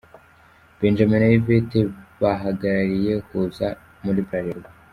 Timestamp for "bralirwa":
4.27-4.69